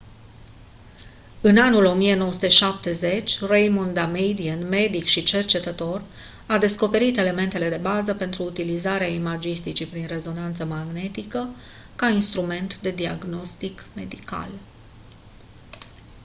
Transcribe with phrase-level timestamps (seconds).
[1.41, 6.01] în anul 1970 raymond damadian medic și cercetător
[6.47, 11.47] a descoperit elementele de bază pentru utilizarea imagisticii prin rezonanță magnetică
[11.95, 14.49] ca instrument de diagnostic medical